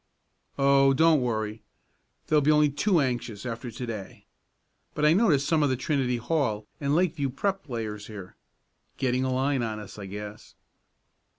[0.57, 1.61] "Oh, don't worry.
[2.25, 4.25] They'll be only too anxious, after to day.
[4.95, 7.61] But I notice some of the Trinity Hall and Lakeview Prep.
[7.63, 8.35] players here.
[8.97, 10.55] Getting a line on us, I guess."